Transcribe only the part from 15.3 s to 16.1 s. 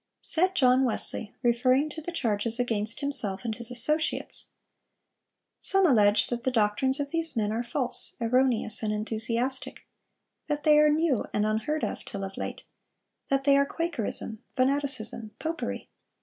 popery.